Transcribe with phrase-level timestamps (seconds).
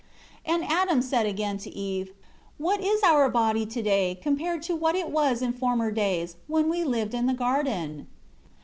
[0.47, 2.11] 10 Adam said again to Eve,
[2.57, 6.83] "What is our body today, compared to what it was in former days, when we
[6.83, 8.07] lived in the garden?"